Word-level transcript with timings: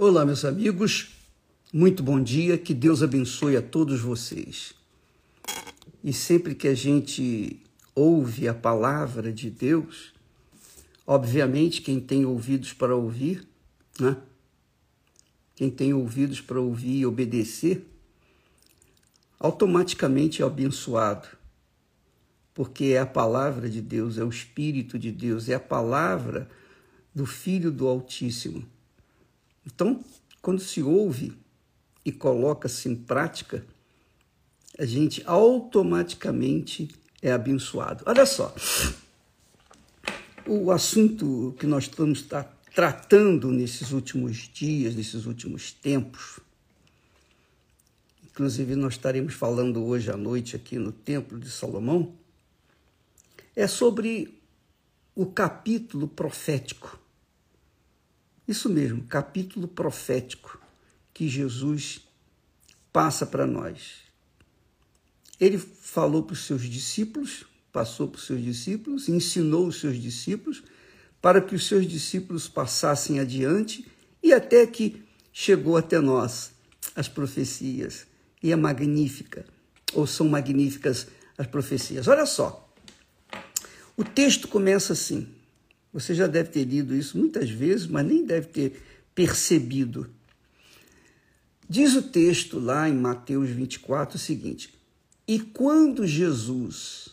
Olá, 0.00 0.24
meus 0.24 0.44
amigos, 0.44 1.08
muito 1.72 2.04
bom 2.04 2.22
dia, 2.22 2.56
que 2.56 2.72
Deus 2.72 3.02
abençoe 3.02 3.56
a 3.56 3.60
todos 3.60 4.00
vocês. 4.00 4.72
E 6.04 6.12
sempre 6.12 6.54
que 6.54 6.68
a 6.68 6.74
gente 6.74 7.60
ouve 7.96 8.46
a 8.46 8.54
palavra 8.54 9.32
de 9.32 9.50
Deus, 9.50 10.14
obviamente 11.04 11.82
quem 11.82 11.98
tem 11.98 12.24
ouvidos 12.24 12.72
para 12.72 12.94
ouvir, 12.94 13.44
né? 13.98 14.16
Quem 15.56 15.68
tem 15.68 15.92
ouvidos 15.92 16.40
para 16.40 16.60
ouvir 16.60 17.00
e 17.00 17.04
obedecer, 17.04 17.84
automaticamente 19.36 20.42
é 20.42 20.46
abençoado, 20.46 21.26
porque 22.54 22.84
é 22.84 23.00
a 23.00 23.06
palavra 23.06 23.68
de 23.68 23.82
Deus, 23.82 24.16
é 24.16 24.22
o 24.22 24.28
Espírito 24.28 24.96
de 24.96 25.10
Deus, 25.10 25.48
é 25.48 25.54
a 25.54 25.60
palavra 25.60 26.48
do 27.12 27.26
Filho 27.26 27.72
do 27.72 27.88
Altíssimo. 27.88 28.64
Então, 29.74 30.02
quando 30.40 30.60
se 30.60 30.82
ouve 30.82 31.36
e 32.02 32.10
coloca-se 32.10 32.88
em 32.88 32.96
prática, 32.96 33.66
a 34.78 34.86
gente 34.86 35.22
automaticamente 35.26 36.88
é 37.20 37.30
abençoado. 37.30 38.02
Olha 38.06 38.24
só, 38.24 38.54
o 40.46 40.70
assunto 40.70 41.54
que 41.58 41.66
nós 41.66 41.84
estamos 41.84 42.24
tratando 42.74 43.50
nesses 43.50 43.92
últimos 43.92 44.48
dias, 44.52 44.94
nesses 44.94 45.26
últimos 45.26 45.70
tempos, 45.70 46.40
inclusive 48.24 48.74
nós 48.74 48.94
estaremos 48.94 49.34
falando 49.34 49.84
hoje 49.84 50.10
à 50.10 50.16
noite 50.16 50.56
aqui 50.56 50.78
no 50.78 50.92
Templo 50.92 51.38
de 51.38 51.50
Salomão, 51.50 52.14
é 53.54 53.66
sobre 53.66 54.40
o 55.14 55.26
capítulo 55.26 56.08
profético 56.08 56.98
isso 58.48 58.70
mesmo, 58.70 59.04
capítulo 59.04 59.68
profético 59.68 60.58
que 61.12 61.28
Jesus 61.28 62.00
passa 62.90 63.26
para 63.26 63.46
nós. 63.46 63.98
Ele 65.38 65.58
falou 65.58 66.22
para 66.22 66.32
os 66.32 66.46
seus 66.46 66.62
discípulos, 66.62 67.44
passou 67.70 68.08
para 68.08 68.18
os 68.18 68.26
seus 68.26 68.42
discípulos, 68.42 69.08
ensinou 69.08 69.66
os 69.66 69.78
seus 69.78 70.00
discípulos, 70.00 70.62
para 71.20 71.40
que 71.42 71.54
os 71.54 71.66
seus 71.66 71.86
discípulos 71.86 72.48
passassem 72.48 73.20
adiante 73.20 73.86
e 74.22 74.32
até 74.32 74.66
que 74.66 75.04
chegou 75.32 75.76
até 75.76 76.00
nós 76.00 76.52
as 76.96 77.06
profecias. 77.06 78.06
E 78.42 78.50
é 78.50 78.56
magnífica, 78.56 79.44
ou 79.92 80.06
são 80.06 80.28
magníficas 80.28 81.08
as 81.36 81.46
profecias. 81.46 82.08
Olha 82.08 82.24
só, 82.24 82.72
o 83.96 84.04
texto 84.04 84.48
começa 84.48 84.92
assim: 84.92 85.28
você 85.92 86.14
já 86.14 86.26
deve 86.26 86.50
ter 86.50 86.64
lido 86.64 86.94
isso 86.94 87.16
muitas 87.18 87.50
vezes, 87.50 87.86
mas 87.86 88.06
nem 88.06 88.24
deve 88.24 88.48
ter 88.48 88.82
percebido. 89.14 90.10
Diz 91.68 91.94
o 91.94 92.02
texto 92.02 92.58
lá 92.58 92.88
em 92.88 92.94
Mateus 92.94 93.50
24 93.50 94.16
o 94.16 94.18
seguinte: 94.18 94.74
E 95.26 95.40
quando 95.40 96.06
Jesus 96.06 97.08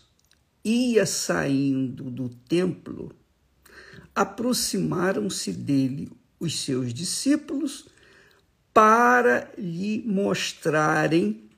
ia 0.63 1.05
saindo 1.05 2.09
do 2.09 2.29
templo, 2.29 3.11
aproximaram-se 4.13 5.51
dele 5.51 6.11
os 6.39 6.59
seus 6.59 6.93
discípulos 6.93 7.87
para 8.73 9.51
lhe 9.57 10.03
mostrarem 10.05 11.49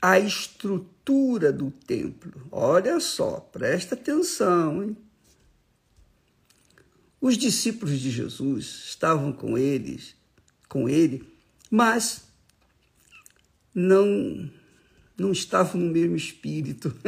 a 0.00 0.18
estrutura 0.18 1.52
do 1.52 1.70
templo. 1.70 2.46
Olha 2.50 3.00
só, 3.00 3.40
presta 3.40 3.94
atenção, 3.94 4.82
hein? 4.82 4.96
Os 7.24 7.38
discípulos 7.38 8.00
de 8.00 8.10
Jesus 8.10 8.84
estavam 8.84 9.32
com 9.32 9.56
eles, 9.56 10.14
com 10.68 10.86
ele, 10.86 11.26
mas 11.70 12.22
não 13.74 14.50
não 15.16 15.32
estavam 15.32 15.80
no 15.80 15.90
mesmo 15.90 16.16
espírito. 16.16 16.94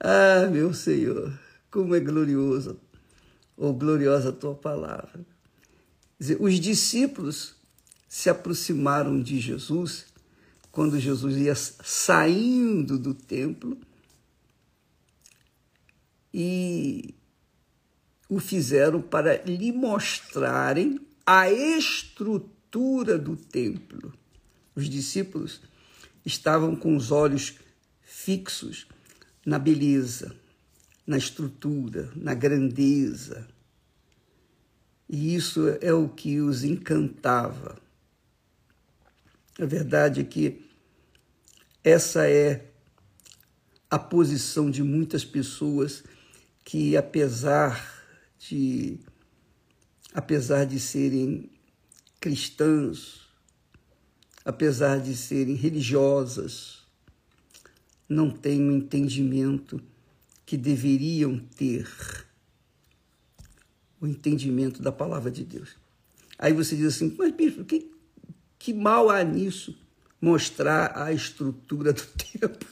ah, 0.00 0.48
meu 0.50 0.74
Senhor, 0.74 1.32
como 1.70 1.94
é 1.94 2.00
glorioso 2.00 2.76
ou 3.56 3.72
gloriosa 3.72 4.30
a 4.30 4.32
tua 4.32 4.56
palavra. 4.56 5.24
Dizer, 6.18 6.38
os 6.40 6.58
discípulos 6.58 7.54
se 8.08 8.28
aproximaram 8.28 9.22
de 9.22 9.38
Jesus 9.38 10.06
quando 10.72 10.98
Jesus 10.98 11.36
ia 11.36 11.54
saindo 11.54 12.98
do 12.98 13.14
templo 13.14 13.78
e 16.38 17.14
o 18.28 18.38
fizeram 18.38 19.00
para 19.00 19.42
lhe 19.44 19.72
mostrarem 19.72 21.00
a 21.24 21.50
estrutura 21.50 23.18
do 23.18 23.34
templo. 23.34 24.12
Os 24.74 24.86
discípulos 24.86 25.62
estavam 26.26 26.76
com 26.76 26.94
os 26.94 27.10
olhos 27.10 27.54
fixos 28.02 28.86
na 29.46 29.58
beleza, 29.58 30.36
na 31.06 31.16
estrutura, 31.16 32.12
na 32.14 32.34
grandeza. 32.34 33.48
E 35.08 35.34
isso 35.34 35.68
é 35.80 35.94
o 35.94 36.06
que 36.06 36.38
os 36.38 36.64
encantava. 36.64 37.78
A 39.58 39.64
verdade 39.64 40.20
é 40.20 40.24
que 40.24 40.66
essa 41.82 42.28
é 42.28 42.66
a 43.90 43.98
posição 43.98 44.70
de 44.70 44.82
muitas 44.82 45.24
pessoas 45.24 46.04
que 46.66 46.96
apesar 46.96 48.04
de 48.40 48.98
apesar 50.12 50.64
de 50.64 50.80
serem 50.80 51.48
cristãs, 52.18 53.20
apesar 54.44 55.00
de 55.00 55.16
serem 55.16 55.54
religiosas, 55.54 56.82
não 58.08 58.30
têm 58.30 58.68
o 58.68 58.72
entendimento 58.72 59.80
que 60.44 60.56
deveriam 60.56 61.38
ter 61.38 61.88
o 64.00 64.06
entendimento 64.06 64.82
da 64.82 64.90
palavra 64.90 65.30
de 65.30 65.44
Deus. 65.44 65.76
Aí 66.36 66.52
você 66.52 66.74
diz 66.74 66.96
assim, 66.96 67.14
mas 67.16 67.32
bispo, 67.32 67.64
que, 67.64 67.92
que 68.58 68.74
mal 68.74 69.08
há 69.08 69.22
nisso 69.22 69.78
mostrar 70.20 70.98
a 71.00 71.12
estrutura 71.12 71.92
do 71.92 72.02
templo? 72.18 72.68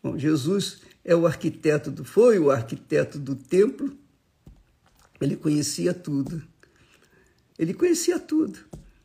Bom, 0.00 0.16
Jesus 0.16 0.89
é 1.04 1.14
o 1.14 1.26
arquiteto 1.26 1.90
do, 1.90 2.04
foi 2.04 2.38
o 2.38 2.50
arquiteto 2.50 3.18
do 3.18 3.34
templo. 3.34 3.96
Ele 5.20 5.36
conhecia 5.36 5.92
tudo. 5.92 6.42
Ele 7.58 7.74
conhecia 7.74 8.18
tudo. 8.18 8.58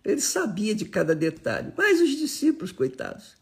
Ele 0.03 0.21
sabia 0.21 0.75
de 0.75 0.85
cada 0.85 1.15
detalhe. 1.15 1.73
Mas 1.77 1.99
os 1.99 2.11
discípulos, 2.11 2.71
coitados, 2.71 3.35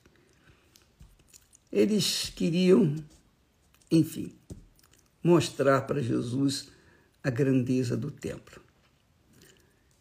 eles 1.72 2.32
queriam, 2.36 2.96
enfim, 3.92 4.32
mostrar 5.24 5.82
para 5.82 6.02
Jesus 6.02 6.70
a 7.24 7.30
grandeza 7.30 7.98
do 7.98 8.12
templo. 8.12 8.62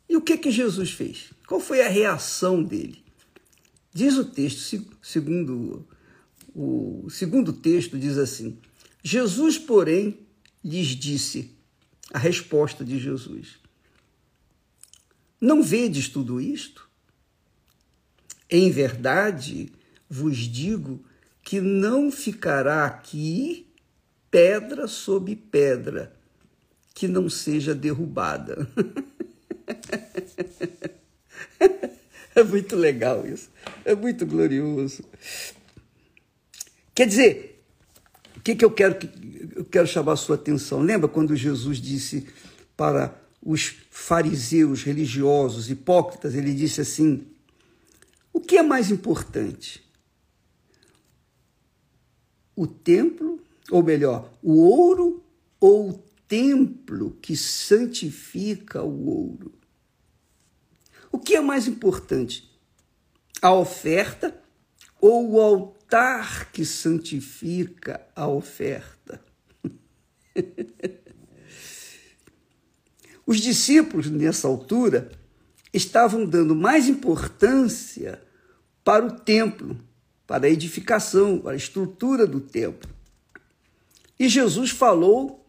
E 0.09 0.17
o 0.17 0.21
que 0.21 0.37
que 0.37 0.51
Jesus 0.51 0.91
fez? 0.91 1.31
Qual 1.47 1.61
foi 1.61 1.81
a 1.81 1.89
reação 1.89 2.63
dele? 2.63 3.03
Diz 3.95 4.17
o 4.17 4.25
texto, 4.25 4.85
segundo 5.03 5.87
o 6.55 7.09
segundo 7.11 7.53
texto 7.53 7.99
diz 7.99 8.19
assim: 8.19 8.59
Jesus, 9.03 9.59
porém, 9.59 10.19
lhes 10.65 10.89
disse 10.89 11.51
a 12.13 12.19
resposta 12.19 12.85
de 12.85 12.99
Jesus: 12.99 13.59
Não 15.41 15.63
vedes 15.63 16.09
tudo 16.09 16.41
isto? 16.41 16.89
Em 18.51 18.71
verdade 18.71 19.73
vos 20.09 20.37
digo 20.37 21.03
que 21.43 21.61
não 21.61 22.11
ficará 22.11 22.85
aqui 22.85 23.67
pedra 24.31 24.87
sobre 24.87 25.35
pedra 25.35 26.15
que 26.95 27.09
não 27.09 27.29
seja 27.29 27.75
derrubada. 27.75 28.69
é 32.35 32.43
muito 32.43 32.77
legal 32.77 33.27
isso, 33.27 33.51
é 33.85 33.95
muito 33.95 34.27
glorioso. 34.27 35.03
Quer 37.03 37.09
dizer, 37.09 37.65
o 38.37 38.41
que, 38.43 38.55
que 38.55 38.65
eu 38.65 38.71
quero 38.71 38.97
eu 39.57 39.65
quero 39.65 39.89
chamar 39.89 40.13
a 40.13 40.17
sua 40.17 40.37
atenção? 40.37 40.79
Lembra 40.79 41.09
quando 41.09 41.35
Jesus 41.35 41.81
disse 41.81 42.29
para 42.77 43.13
os 43.45 43.75
fariseus 43.91 44.85
religiosos, 44.85 45.69
hipócritas, 45.69 46.37
ele 46.37 46.55
disse 46.55 46.81
assim: 46.81 47.27
o 48.33 48.39
que 48.39 48.57
é 48.57 48.63
mais 48.63 48.89
importante? 48.93 49.83
O 52.55 52.69
templo, 52.69 53.41
ou 53.69 53.83
melhor, 53.83 54.33
o 54.41 54.61
ouro 54.61 55.25
ou 55.59 55.91
o 55.91 56.05
templo 56.29 57.19
que 57.21 57.37
santifica 57.37 58.81
o 58.81 59.09
ouro? 59.09 59.53
O 61.11 61.19
que 61.19 61.35
é 61.35 61.41
mais 61.41 61.67
importante? 61.67 62.49
A 63.43 63.53
oferta 63.53 64.41
ou 65.01 65.33
o 65.33 65.41
altar? 65.41 65.82
Altar 65.93 66.51
que 66.51 66.65
santifica 66.65 68.01
a 68.17 68.27
oferta. 68.27 69.23
Os 73.27 73.39
discípulos, 73.39 74.09
nessa 74.11 74.49
altura, 74.49 75.13
estavam 75.73 76.25
dando 76.25 76.57
mais 76.57 76.89
importância 76.89 78.23
para 78.83 79.05
o 79.05 79.13
templo, 79.13 79.79
para 80.27 80.47
a 80.47 80.51
edificação, 80.51 81.39
para 81.39 81.53
a 81.53 81.57
estrutura 81.57 82.27
do 82.27 82.41
templo. 82.41 82.91
E 84.19 84.29
Jesus 84.29 84.71
falou 84.71 85.47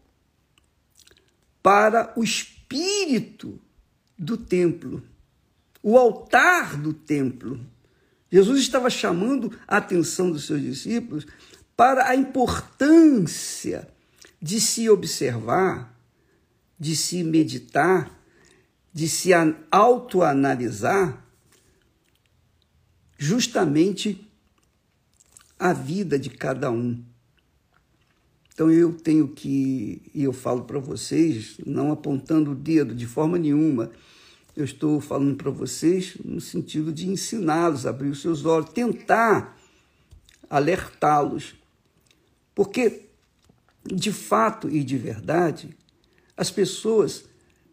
para 1.62 2.14
o 2.18 2.24
espírito 2.24 3.60
do 4.20 4.36
templo, 4.38 5.02
o 5.82 5.98
altar 5.98 6.78
do 6.78 6.94
templo. 6.94 7.60
Jesus 8.34 8.62
estava 8.62 8.90
chamando 8.90 9.56
a 9.68 9.78
atenção 9.78 10.32
dos 10.32 10.48
seus 10.48 10.60
discípulos 10.60 11.28
para 11.78 12.10
a 12.10 12.16
importância 12.16 13.88
de 14.42 14.60
se 14.60 14.90
observar, 14.90 15.96
de 16.80 16.96
se 16.96 17.24
meditar, 17.24 18.20
de 18.92 19.08
se 19.08 19.30
autoanalisar 19.70 21.24
justamente 23.20 24.28
a 25.60 25.72
vida 25.72 26.18
de 26.18 26.32
cada 26.32 26.72
um. 26.72 27.06
Então 28.52 28.72
eu 28.72 28.94
tenho 28.94 29.28
que, 29.28 30.02
e 30.12 30.24
eu 30.24 30.34
falo 30.34 30.64
para 30.64 30.80
vocês, 30.80 31.58
não 31.64 31.92
apontando 31.92 32.54
o 32.54 32.56
dedo 32.56 32.96
de 32.96 33.06
forma 33.06 33.38
nenhuma, 33.38 33.92
eu 34.56 34.64
estou 34.64 35.02
falando 35.02 35.36
para 35.36 35.50
vocês 35.50 36.16
no 36.24 36.40
sentido 36.40 36.92
de 36.92 37.10
ensiná-los 37.10 37.86
abrir 37.86 38.10
os 38.10 38.22
seus 38.22 38.46
olhos, 38.46 38.70
tentar 38.70 39.60
alertá-los. 40.50 41.56
Porque, 42.54 43.10
de 43.84 44.12
fato 44.12 44.70
e 44.70 44.84
de 44.84 44.98
verdade, 44.98 45.76
as 46.38 46.52
pessoas, 46.52 47.26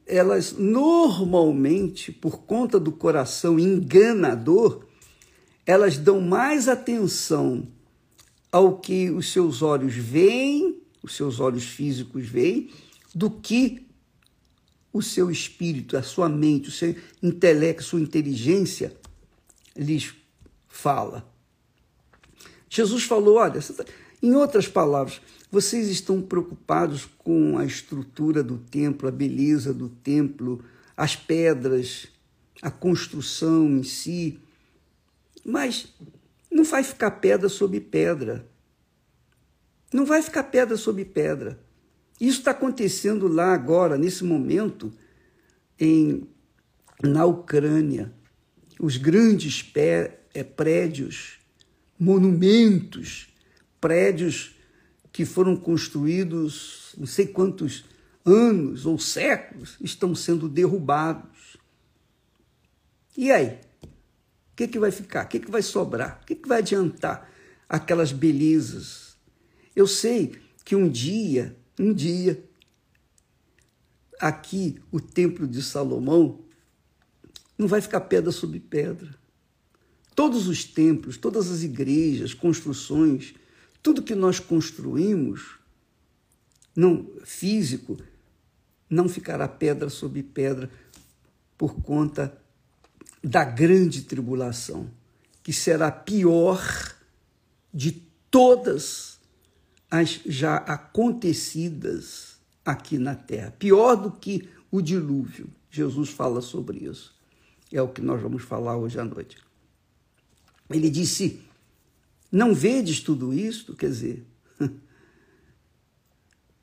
elas 0.06 0.52
normalmente, 0.52 2.10
por 2.10 2.42
conta 2.42 2.80
do 2.80 2.92
coração 2.92 3.58
enganador, 3.58 4.86
elas 5.66 5.98
dão 5.98 6.20
mais 6.20 6.66
atenção 6.66 7.68
ao 8.50 8.78
que 8.78 9.10
os 9.10 9.30
seus 9.30 9.60
olhos 9.60 9.94
veem, 9.94 10.80
os 11.02 11.14
seus 11.14 11.40
olhos 11.40 11.64
físicos 11.64 12.26
veem, 12.26 12.70
do 13.14 13.30
que 13.30 13.86
o 14.92 15.02
seu 15.02 15.30
espírito, 15.30 15.96
a 15.96 16.02
sua 16.02 16.28
mente, 16.28 16.68
o 16.68 16.72
seu 16.72 16.94
intelecto, 17.22 17.82
a 17.82 17.86
sua 17.86 18.00
inteligência 18.00 18.96
lhes 19.76 20.14
fala. 20.68 21.28
Jesus 22.68 23.04
falou: 23.04 23.36
olha, 23.36 23.60
tá, 23.60 23.84
em 24.22 24.34
outras 24.34 24.68
palavras, 24.68 25.20
vocês 25.50 25.88
estão 25.88 26.20
preocupados 26.20 27.08
com 27.18 27.58
a 27.58 27.64
estrutura 27.64 28.42
do 28.42 28.58
templo, 28.58 29.08
a 29.08 29.12
beleza 29.12 29.72
do 29.74 29.88
templo, 29.88 30.64
as 30.96 31.16
pedras, 31.16 32.08
a 32.62 32.70
construção 32.70 33.68
em 33.68 33.82
si, 33.82 34.38
mas 35.44 35.88
não 36.50 36.64
vai 36.64 36.82
ficar 36.82 37.12
pedra 37.12 37.48
sobre 37.48 37.80
pedra. 37.80 38.46
Não 39.92 40.04
vai 40.04 40.22
ficar 40.22 40.44
pedra 40.44 40.76
sobre 40.76 41.04
pedra. 41.04 41.58
Isso 42.20 42.40
está 42.40 42.50
acontecendo 42.50 43.26
lá 43.26 43.54
agora, 43.54 43.96
nesse 43.96 44.22
momento, 44.24 44.92
em, 45.78 46.28
na 47.02 47.24
Ucrânia. 47.24 48.12
Os 48.78 48.98
grandes 48.98 49.62
pé, 49.62 50.20
é, 50.34 50.44
prédios, 50.44 51.38
monumentos, 51.98 53.28
prédios 53.80 54.54
que 55.10 55.24
foram 55.24 55.56
construídos 55.56 56.94
não 56.96 57.06
sei 57.06 57.26
quantos 57.26 57.84
anos 58.24 58.84
ou 58.84 58.98
séculos, 58.98 59.76
estão 59.80 60.14
sendo 60.14 60.48
derrubados. 60.48 61.56
E 63.16 63.30
aí? 63.30 63.58
O 64.52 64.56
que, 64.56 64.68
que 64.68 64.78
vai 64.78 64.90
ficar? 64.90 65.24
O 65.24 65.28
que, 65.28 65.40
que 65.40 65.50
vai 65.50 65.62
sobrar? 65.62 66.20
O 66.22 66.26
que, 66.26 66.34
que 66.34 66.48
vai 66.48 66.58
adiantar 66.58 67.30
aquelas 67.68 68.12
belezas? 68.12 69.16
Eu 69.74 69.86
sei 69.86 70.34
que 70.64 70.76
um 70.76 70.88
dia 70.88 71.56
um 71.80 71.94
dia, 71.94 72.44
aqui, 74.20 74.78
o 74.92 75.00
Templo 75.00 75.48
de 75.48 75.62
Salomão 75.62 76.40
não 77.56 77.66
vai 77.66 77.80
ficar 77.80 78.02
pedra 78.02 78.30
sobre 78.30 78.60
pedra. 78.60 79.18
Todos 80.14 80.46
os 80.46 80.62
templos, 80.62 81.16
todas 81.16 81.50
as 81.50 81.62
igrejas, 81.62 82.34
construções, 82.34 83.34
tudo 83.82 84.02
que 84.02 84.14
nós 84.14 84.38
construímos, 84.38 85.58
não 86.76 87.10
físico, 87.24 87.96
não 88.88 89.08
ficará 89.08 89.48
pedra 89.48 89.88
sobre 89.88 90.22
pedra 90.22 90.70
por 91.56 91.80
conta 91.80 92.36
da 93.24 93.42
grande 93.42 94.02
tribulação, 94.02 94.90
que 95.42 95.52
será 95.52 95.90
pior 95.90 96.62
de 97.72 97.92
todas 98.30 99.09
as 99.90 100.20
já 100.24 100.56
acontecidas 100.56 102.38
aqui 102.64 102.96
na 102.98 103.14
terra. 103.14 103.50
Pior 103.58 103.96
do 103.96 104.12
que 104.12 104.48
o 104.70 104.80
dilúvio. 104.80 105.48
Jesus 105.70 106.10
fala 106.10 106.40
sobre 106.40 106.78
isso. 106.78 107.14
É 107.72 107.80
o 107.82 107.88
que 107.88 108.00
nós 108.00 108.20
vamos 108.20 108.42
falar 108.42 108.76
hoje 108.76 108.98
à 108.98 109.04
noite. 109.04 109.38
Ele 110.68 110.90
disse: 110.90 111.40
Não 112.30 112.54
vedes 112.54 113.00
tudo 113.00 113.32
isto? 113.32 113.74
Quer 113.74 113.90
dizer, 113.90 114.26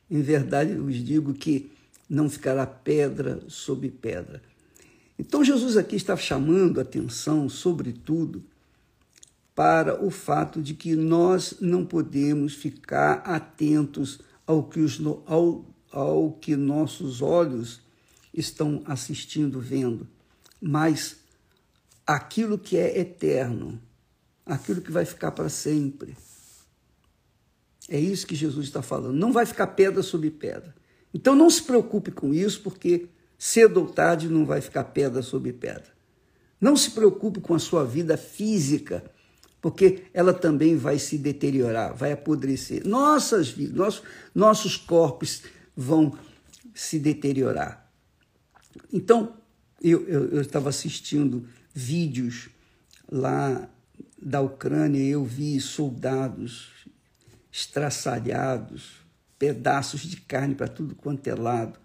em 0.10 0.22
verdade 0.22 0.72
eu 0.72 0.84
vos 0.84 0.96
digo 0.96 1.34
que 1.34 1.72
não 2.10 2.30
ficará 2.30 2.66
pedra 2.66 3.42
sobre 3.50 3.90
pedra. 3.90 4.42
Então 5.20 5.44
Jesus 5.44 5.76
aqui 5.76 5.96
está 5.96 6.16
chamando 6.16 6.80
a 6.80 6.84
atenção, 6.84 7.50
sobretudo, 7.50 8.44
para 9.58 10.06
o 10.06 10.12
fato 10.12 10.62
de 10.62 10.76
que 10.76 10.96
nós 10.96 11.56
não 11.60 11.84
podemos 11.84 12.54
ficar 12.54 13.24
atentos 13.26 14.20
ao 14.46 14.62
que, 14.62 14.80
os, 14.80 15.02
ao, 15.26 15.66
ao 15.92 16.32
que 16.34 16.56
nossos 16.56 17.24
olhos 17.24 17.82
estão 18.32 18.84
assistindo, 18.86 19.60
vendo, 19.60 20.08
mas 20.62 21.16
aquilo 22.06 22.56
que 22.56 22.78
é 22.78 23.00
eterno, 23.00 23.82
aquilo 24.46 24.80
que 24.80 24.92
vai 24.92 25.06
ficar 25.06 25.32
para 25.32 25.50
sempre. 25.50 26.16
É 27.90 28.00
isso 28.00 28.28
que 28.28 28.36
Jesus 28.36 28.68
está 28.68 28.84
falando. 28.84 29.18
Não 29.18 29.34
vai 29.34 29.48
ficar 29.48 29.66
pedra 29.66 30.04
sobre 30.04 30.30
pedra. 30.30 30.76
Então 31.12 31.34
não 31.34 31.50
se 31.50 31.64
preocupe 31.64 32.12
com 32.12 32.32
isso, 32.32 32.62
porque 32.62 33.08
cedo 33.40 33.80
ou 33.80 33.88
tarde 33.88 34.30
não 34.30 34.46
vai 34.46 34.62
ficar 34.62 34.84
pedra 34.84 35.24
sobre 35.24 35.52
pedra. 35.52 35.98
Não 36.62 36.78
se 36.78 36.92
preocupe 36.92 37.42
com 37.42 37.56
a 37.56 37.60
sua 37.60 37.84
vida 37.84 38.18
física 38.18 39.17
porque 39.62 40.04
ela 40.14 40.34
também 40.34 40.76
vai 40.76 41.00
se 41.00 41.18
deteriorar, 41.18 41.96
vai 41.96 42.12
apodrecer. 42.12 42.88
Nossas 42.88 43.50
vidas, 43.50 43.76
nossos, 43.76 44.04
nossos 44.34 44.78
corpos 44.78 45.44
vão 45.76 46.18
se 46.74 47.00
deteriorar. 47.00 47.92
Então, 48.94 49.36
eu, 49.82 50.42
estava 50.42 50.70
assistindo 50.70 51.48
vídeos 51.74 52.50
lá 53.12 53.70
da 54.22 54.42
Ucrânia 54.42 55.00
eu 55.00 55.24
vi 55.24 55.60
soldados 55.62 56.72
estraçalhados, 57.52 59.02
pedaços 59.40 60.02
de 60.02 60.18
carne 60.18 60.54
para 60.54 60.68
tudo 60.68 60.96
quanto 60.96 61.28
é 61.28 61.34
lado, 61.34 61.80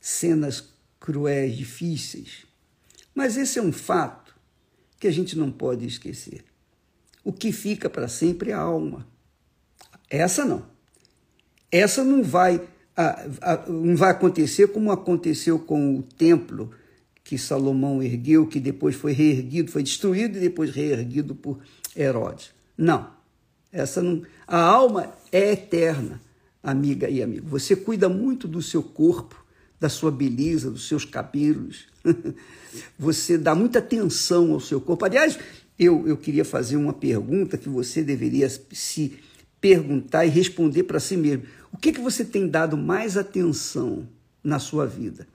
cenas 0.00 0.72
cruéis, 1.00 1.56
difíceis. 1.56 2.46
Mas 3.14 3.36
esse 3.36 3.58
é 3.58 3.62
um 3.62 3.72
fato 3.72 4.34
que 5.00 5.08
a 5.08 5.10
gente 5.10 5.36
não 5.36 5.50
pode 5.50 5.86
esquecer. 5.86 6.44
O 7.24 7.32
que 7.32 7.52
fica 7.52 7.88
para 7.88 8.08
sempre 8.08 8.50
é 8.50 8.54
a 8.54 8.60
alma. 8.60 9.06
Essa 10.10 10.44
não. 10.44 10.64
Essa 11.70 12.04
não 12.04 12.22
vai, 12.22 12.60
não 13.66 13.96
vai 13.96 14.10
acontecer 14.10 14.68
como 14.68 14.92
aconteceu 14.92 15.58
com 15.58 15.98
o 15.98 16.02
templo 16.02 16.70
que 17.24 17.38
Salomão 17.38 18.02
ergueu, 18.02 18.46
que 18.46 18.60
depois 18.60 18.94
foi 18.94 19.12
reerguido, 19.12 19.70
foi 19.70 19.82
destruído 19.82 20.36
e 20.36 20.40
depois 20.40 20.70
reerguido 20.70 21.34
por 21.34 21.60
Herodes. 21.96 22.50
Não. 22.76 23.10
Essa 23.72 24.02
não. 24.02 24.22
A 24.46 24.60
alma 24.60 25.14
é 25.30 25.52
eterna, 25.52 26.20
amiga 26.62 27.08
e 27.08 27.22
amigo. 27.22 27.48
Você 27.48 27.74
cuida 27.74 28.08
muito 28.08 28.46
do 28.46 28.60
seu 28.60 28.82
corpo, 28.82 29.42
da 29.80 29.88
sua 29.88 30.10
beleza, 30.10 30.70
dos 30.70 30.86
seus 30.86 31.04
cabelos. 31.04 31.86
Você 32.98 33.38
dá 33.38 33.54
muita 33.54 33.78
atenção 33.78 34.52
ao 34.52 34.60
seu 34.60 34.80
corpo. 34.80 35.04
Aliás, 35.04 35.38
eu, 35.78 36.06
eu 36.06 36.16
queria 36.16 36.44
fazer 36.44 36.76
uma 36.76 36.92
pergunta 36.92 37.56
que 37.58 37.68
você 37.68 38.02
deveria 38.02 38.48
se 38.48 39.18
perguntar 39.60 40.26
e 40.26 40.28
responder 40.28 40.84
para 40.84 41.00
si 41.00 41.16
mesmo. 41.16 41.44
O 41.72 41.76
que, 41.76 41.92
que 41.92 42.00
você 42.00 42.24
tem 42.24 42.48
dado 42.48 42.76
mais 42.76 43.16
atenção 43.16 44.08
na 44.42 44.58
sua 44.58 44.86
vida? 44.86 45.26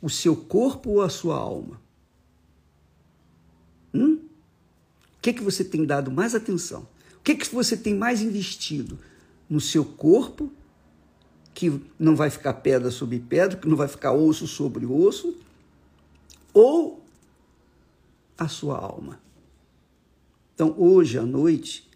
O 0.00 0.08
seu 0.08 0.36
corpo 0.36 0.90
ou 0.90 1.02
a 1.02 1.08
sua 1.08 1.36
alma? 1.36 1.80
Hum? 3.92 4.14
O 4.14 5.20
que, 5.20 5.32
que 5.32 5.42
você 5.42 5.64
tem 5.64 5.84
dado 5.84 6.10
mais 6.10 6.34
atenção? 6.34 6.88
O 7.16 7.20
que, 7.22 7.34
que 7.34 7.52
você 7.52 7.76
tem 7.76 7.94
mais 7.94 8.22
investido? 8.22 8.98
No 9.48 9.60
seu 9.60 9.84
corpo 9.84 10.52
que 11.52 11.80
não 11.98 12.14
vai 12.14 12.28
ficar 12.28 12.52
pedra 12.54 12.90
sobre 12.90 13.18
pedra, 13.18 13.56
que 13.56 13.66
não 13.66 13.76
vai 13.76 13.88
ficar 13.88 14.12
osso 14.12 14.46
sobre 14.46 14.84
osso, 14.84 15.34
ou 16.52 17.02
a 18.36 18.46
sua 18.46 18.78
alma. 18.78 19.18
Então, 20.56 20.74
hoje 20.78 21.18
à 21.18 21.22
noite, 21.22 21.86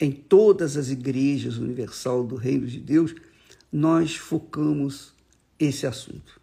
em 0.00 0.10
todas 0.10 0.76
as 0.76 0.88
igrejas 0.88 1.58
universal 1.58 2.24
do 2.24 2.34
Reino 2.34 2.66
de 2.66 2.80
Deus, 2.80 3.14
nós 3.72 4.16
focamos 4.16 5.14
esse 5.56 5.86
assunto 5.86 6.40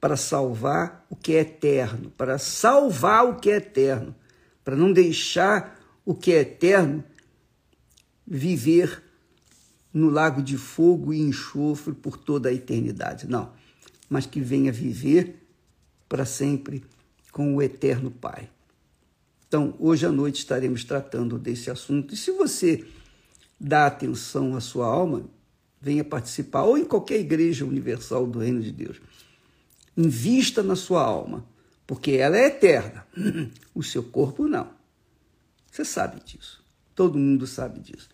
para 0.00 0.16
salvar 0.16 1.06
o 1.08 1.14
que 1.14 1.34
é 1.34 1.42
eterno, 1.42 2.10
para 2.10 2.38
salvar 2.38 3.24
o 3.24 3.36
que 3.36 3.52
é 3.52 3.58
eterno, 3.58 4.16
para 4.64 4.74
não 4.74 4.92
deixar 4.92 5.80
o 6.04 6.12
que 6.12 6.32
é 6.32 6.40
eterno 6.40 7.04
viver 8.26 9.00
no 9.92 10.10
lago 10.10 10.42
de 10.42 10.58
fogo 10.58 11.14
e 11.14 11.20
enxofre 11.20 11.94
por 11.94 12.16
toda 12.16 12.48
a 12.48 12.52
eternidade. 12.52 13.28
Não, 13.28 13.52
mas 14.10 14.26
que 14.26 14.40
venha 14.40 14.72
viver 14.72 15.36
para 16.08 16.24
sempre 16.24 16.82
com 17.30 17.54
o 17.54 17.62
eterno 17.62 18.10
Pai. 18.10 18.50
Então, 19.54 19.72
hoje 19.78 20.04
à 20.04 20.10
noite 20.10 20.38
estaremos 20.38 20.82
tratando 20.82 21.38
desse 21.38 21.70
assunto. 21.70 22.12
E 22.12 22.16
se 22.16 22.32
você 22.32 22.84
dá 23.60 23.86
atenção 23.86 24.56
à 24.56 24.60
sua 24.60 24.86
alma, 24.86 25.30
venha 25.80 26.02
participar, 26.02 26.64
ou 26.64 26.76
em 26.76 26.84
qualquer 26.84 27.20
igreja 27.20 27.64
universal 27.64 28.26
do 28.26 28.40
Reino 28.40 28.60
de 28.60 28.72
Deus. 28.72 29.00
Invista 29.96 30.60
na 30.60 30.74
sua 30.74 31.04
alma, 31.04 31.46
porque 31.86 32.10
ela 32.10 32.36
é 32.36 32.46
eterna. 32.46 33.06
O 33.72 33.80
seu 33.80 34.02
corpo 34.02 34.48
não. 34.48 34.70
Você 35.70 35.84
sabe 35.84 36.20
disso. 36.24 36.60
Todo 36.92 37.16
mundo 37.16 37.46
sabe 37.46 37.78
disso 37.78 38.08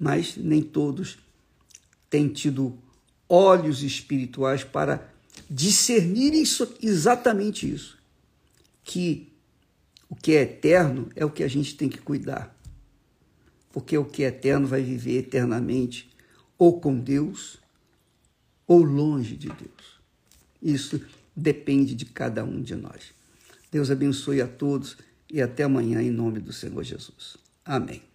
mas 0.00 0.34
nem 0.36 0.62
todos 0.62 1.18
têm 2.08 2.26
tido 2.28 2.78
olhos 3.28 3.82
espirituais 3.82 4.64
para 4.64 5.12
discernir 5.48 6.32
exatamente 6.80 7.70
isso. 7.70 7.98
Que 8.82 9.29
o 10.10 10.16
que 10.16 10.32
é 10.32 10.42
eterno 10.42 11.08
é 11.14 11.24
o 11.24 11.30
que 11.30 11.44
a 11.44 11.48
gente 11.48 11.76
tem 11.76 11.88
que 11.88 11.98
cuidar. 11.98 12.54
Porque 13.72 13.96
o 13.96 14.04
que 14.04 14.24
é 14.24 14.26
eterno 14.26 14.66
vai 14.66 14.82
viver 14.82 15.18
eternamente 15.18 16.10
ou 16.58 16.80
com 16.80 16.98
Deus 16.98 17.58
ou 18.66 18.82
longe 18.82 19.36
de 19.36 19.48
Deus. 19.48 20.00
Isso 20.60 21.00
depende 21.34 21.94
de 21.94 22.04
cada 22.04 22.44
um 22.44 22.60
de 22.60 22.74
nós. 22.74 23.14
Deus 23.70 23.90
abençoe 23.90 24.42
a 24.42 24.48
todos 24.48 24.98
e 25.30 25.40
até 25.40 25.62
amanhã 25.62 26.02
em 26.02 26.10
nome 26.10 26.40
do 26.40 26.52
Senhor 26.52 26.82
Jesus. 26.82 27.36
Amém. 27.64 28.09